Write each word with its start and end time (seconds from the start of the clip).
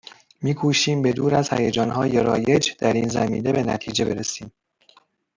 میکوشیم 0.41 1.01
به 1.01 1.11
دور 1.13 1.35
از 1.35 1.49
هیجانهای 1.49 2.23
رایج 2.23 2.71
در 2.79 2.93
این 2.93 3.07
زمینه، 3.09 3.51
به 3.51 3.63
نتیجه 3.63 4.05
برسیم 4.05 4.51